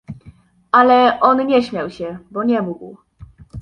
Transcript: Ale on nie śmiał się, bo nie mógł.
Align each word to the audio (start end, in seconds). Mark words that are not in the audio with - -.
Ale 0.71 1.19
on 1.21 1.35
nie 1.47 1.63
śmiał 1.63 1.89
się, 1.89 2.17
bo 2.31 2.43
nie 2.43 2.61
mógł. 2.61 2.97